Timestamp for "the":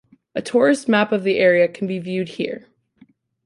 1.23-1.37